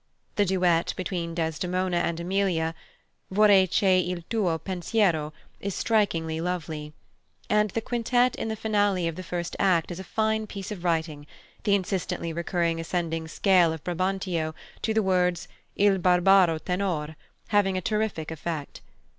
The 0.35 0.45
duet 0.45 0.95
between 0.97 1.35
Desdemona 1.35 1.97
and 1.97 2.19
Emilia, 2.19 2.73
"Vorrei 3.29 3.67
che 3.67 3.99
il 3.99 4.23
tuo 4.31 4.57
pensiero," 4.57 5.31
is 5.59 5.75
strikingly 5.75 6.41
lovely; 6.41 6.91
and 7.51 7.69
the 7.69 7.81
quintet 7.81 8.35
in 8.35 8.47
the 8.47 8.55
finale 8.55 9.07
of 9.07 9.15
the 9.15 9.21
first 9.21 9.55
act 9.59 9.91
is 9.91 9.99
a 9.99 10.03
fine 10.03 10.47
piece 10.47 10.71
of 10.71 10.83
writing, 10.83 11.27
the 11.65 11.75
insistently 11.75 12.33
recurring 12.33 12.79
ascending 12.79 13.27
scale 13.27 13.71
of 13.71 13.83
Brabantio 13.83 14.55
to 14.81 14.91
the 14.91 15.03
words 15.03 15.47
"il 15.75 15.99
barbaro 15.99 16.57
tenor" 16.57 17.15
having 17.49 17.77
a 17.77 17.79
terrific 17.81 18.31
effect. 18.31 18.81